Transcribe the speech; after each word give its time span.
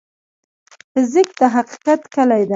فزیک 0.91 1.29
د 1.39 1.41
حقیقت 1.55 2.01
کلي 2.15 2.41
ده. 2.47 2.49